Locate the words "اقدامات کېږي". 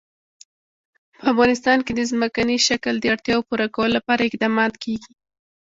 4.29-5.11